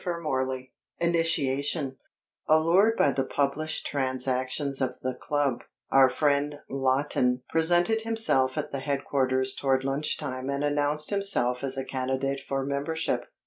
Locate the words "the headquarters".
8.71-9.53